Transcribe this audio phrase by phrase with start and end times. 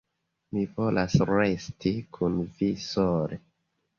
[0.55, 3.41] Mi volas resti kun vi sole.